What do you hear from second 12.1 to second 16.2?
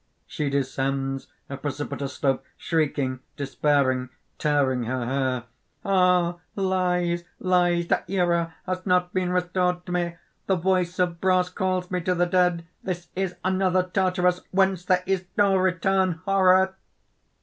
the dead. This is another Tartarus, whence there is no return!